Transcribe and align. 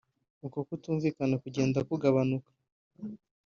uko 0.45 0.57
kutumvikana 0.67 1.35
kugende 1.43 1.79
kugabanuka 1.87 2.49